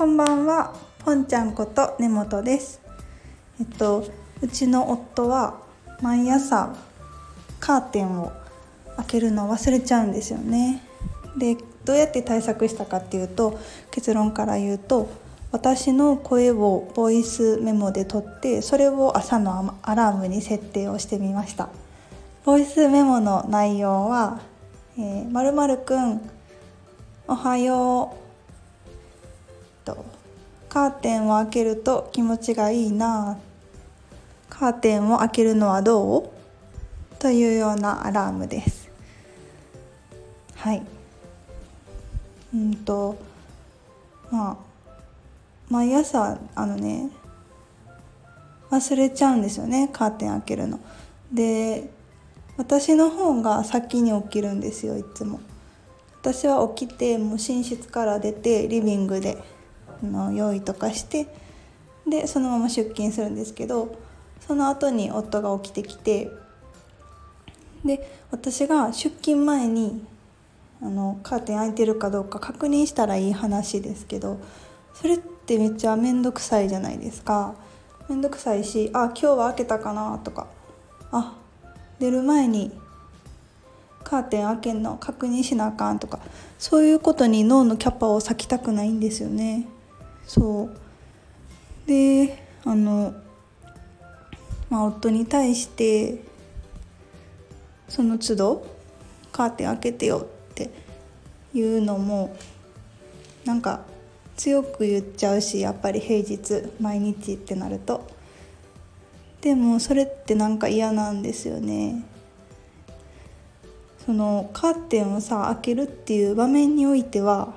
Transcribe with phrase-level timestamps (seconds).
[0.00, 0.72] こんばんは、
[1.04, 2.80] ぽんちゃんこと根本です。
[3.60, 4.02] えっと、
[4.40, 5.60] うちの夫は
[6.00, 6.74] 毎朝
[7.60, 8.32] カーテンを
[8.96, 10.82] 開けるのを忘れちゃうんですよね。
[11.36, 13.58] で、どうやって対策したかっていうと、
[13.90, 15.10] 結論から言うと、
[15.52, 21.68] 私の声をボイスメモで取って、それを朝のアラームに設定をしてみました。
[22.46, 24.40] ボイスメモの内容は、
[24.96, 26.22] えー、まるまるくん、
[27.28, 28.29] おはよう。
[29.84, 30.04] と。
[30.68, 33.38] カーテンを開けると気持ちがいいな。
[34.48, 36.30] カーテンを開けるのはどう？
[37.18, 38.90] というようなアラームです。
[40.54, 40.82] はい。
[42.54, 43.16] うんと
[44.30, 44.56] まあ
[45.68, 47.10] 毎朝あのね
[48.70, 50.80] 忘れちゃうんですよねカーテン開けるの。
[51.32, 51.90] で
[52.56, 55.40] 私の方が先に起きるんですよいつも。
[56.20, 59.42] 私は起きてもう寝室から出てリビングで
[60.02, 61.26] の用意とかして
[62.08, 63.96] でそのまま出勤するんですけど
[64.40, 66.30] その後に夫が起きてきて
[67.84, 70.04] で私が出勤前に
[70.82, 74.40] あのカーテン開いてるかどうか確認したらいい話ですけど
[74.94, 77.54] それってめっちゃ面倒くさいじゃないですか
[78.08, 80.46] 面倒くさいしあ今日は開けたかなとか
[81.12, 81.36] あ
[81.98, 82.72] 出る前に
[84.02, 86.18] カーテン開けんの確認しなあかんとか
[86.58, 89.68] そういうことに脳のキャパを割きたくないんですよね。
[90.30, 90.70] そ
[91.86, 91.88] う。
[91.88, 93.14] であの、
[94.68, 96.22] まあ、夫に対して
[97.88, 98.66] その都度
[99.32, 100.70] カーテン開けてよって
[101.52, 102.36] いうのも
[103.44, 103.80] なんか
[104.36, 108.06] 強く言っちゃうしやっぱり平日毎日ってなると。
[109.40, 112.04] でもそれってなんか嫌なんですよね。
[114.06, 117.52] そのカーテンをさ開けるっていう場面においては、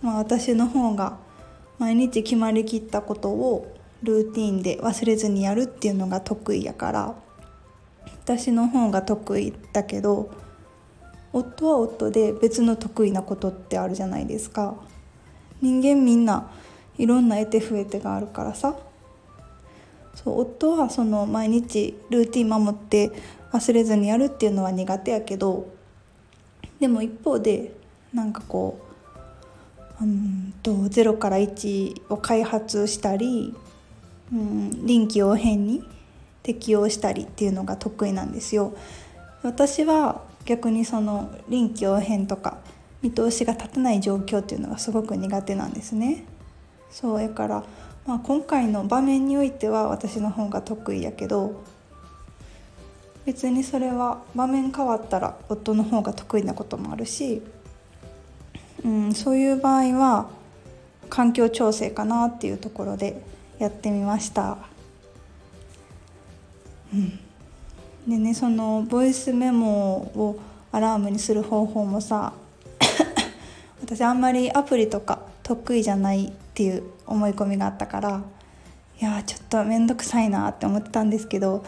[0.00, 1.27] まあ、私の方が
[1.78, 7.14] 毎日決まりきったことをルーティンで忘れずにやるっていうのが得意やから
[8.24, 10.30] 私の方が得意だけど
[11.32, 14.76] 夫は夫で別の得意なことってあるじゃないですか。
[15.60, 16.50] 人間みんな
[16.96, 18.76] いろんな得手不得手があるからさ。
[20.14, 23.12] そう夫はその毎日ルーティン守って
[23.52, 25.68] 忘れずにやるっていうのは苦手やけど
[26.80, 27.72] でも一方で
[28.12, 28.87] なんかこう
[30.00, 33.54] うんと0から1を開発したり、
[34.32, 35.82] うん、臨機応変に
[36.42, 38.74] 適応したりっていうのが得意なんですよ。
[39.42, 42.58] 私は逆にその臨機応変とか
[43.02, 46.24] 見通しが立たない状況っていうのがすごく苦手なんですね。
[46.90, 47.64] そうやから、
[48.06, 51.62] まあ、今回の場面においては私の方が得意やけど
[53.26, 57.42] 別にそれは場面変わったら夫の方が得意なこともあるし
[58.88, 60.30] うん、そういう場合は
[61.10, 63.22] 環境調整かなっていうところで
[63.58, 64.56] やってみました。
[66.94, 67.20] うん、
[68.08, 70.40] でねそのボイスメモを
[70.72, 72.32] アラームにする方法もさ
[73.82, 78.22] 私あんまりアプリとか得意じゃないっていう思い込みがあったから
[78.98, 81.62] いやちょっと面倒くさいなって思ってたんですけど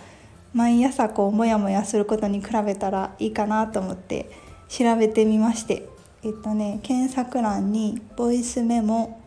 [0.55, 4.31] 毎朝こうモヤモヤすることに比べたらいいかなと思って
[4.71, 5.87] 調べてみまして
[6.23, 9.21] えっとね検索欄に「ボイスメモ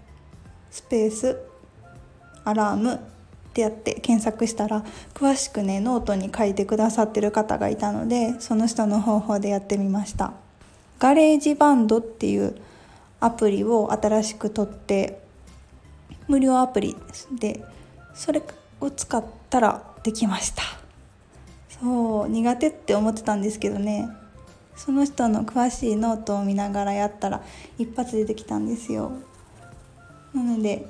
[0.70, 1.38] スペース
[2.44, 3.00] アラーム」っ
[3.54, 4.84] てやって検索したら
[5.14, 10.34] 詳しくねノートに書いてくださってる方がいたのでその人の方法でやってみました。
[11.00, 12.56] ガレージバンドっていう
[13.20, 15.20] アプリを新しく取って
[16.28, 16.96] 無料アプリ
[17.40, 17.64] で
[18.14, 18.42] それ
[18.80, 20.64] を使ったらできました。
[21.81, 24.10] そう苦手って思ってたんですけどね。
[24.76, 27.42] その人の詳しいノートを見ながらやったら
[27.78, 29.14] 一発でできたんですよ
[30.34, 30.88] なので、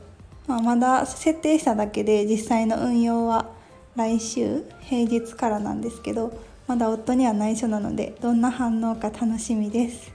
[0.48, 3.50] まあ、まだ設定しただけで実際の運用は
[3.96, 10.12] 来週平日からなんですけどまだ夫には内緒なのでどんな反応か楽しみです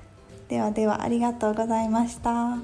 [0.49, 2.59] ではではありがとうございました。